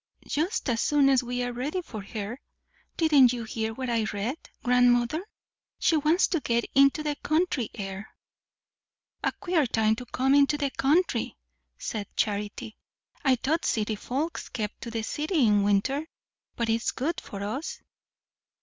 [0.27, 2.39] "Just as soon as we are ready for her;
[2.97, 5.23] didn't you hear what I read, grandmother?
[5.77, 8.09] She wants to get into the country air."
[9.23, 11.37] "A queer time to come into the country!"
[11.77, 12.77] said Charity.
[13.23, 16.07] "I thought city folks kept to the city in winter.
[16.55, 17.79] But it's good for us."